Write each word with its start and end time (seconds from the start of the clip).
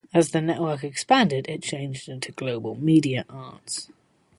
As 0.15 0.31
the 0.31 0.41
network 0.41 0.83
expanded 0.83 1.45
it 1.47 1.61
changed 1.61 2.09
into 2.09 2.31
Global 2.31 2.73
Media 2.73 3.23
Arts. 3.29 3.91